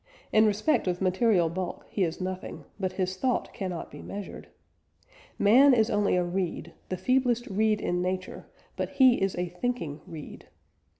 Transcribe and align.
In 0.31 0.47
respect 0.47 0.87
of 0.87 0.99
material 0.99 1.47
bulk 1.47 1.85
he 1.87 2.03
is 2.03 2.19
nothing, 2.19 2.65
but 2.79 2.93
his 2.93 3.17
thought 3.17 3.53
cannot 3.53 3.91
be 3.91 4.01
measured. 4.01 4.47
"Man 5.37 5.75
is 5.75 5.91
only 5.91 6.15
a 6.15 6.23
reed, 6.23 6.73
the 6.89 6.97
feeblest 6.97 7.45
reed 7.45 7.79
in 7.79 8.01
nature, 8.01 8.47
but 8.75 8.89
he 8.93 9.21
is 9.21 9.35
a 9.35 9.45
thinking 9.49 10.01
reed." 10.07 10.47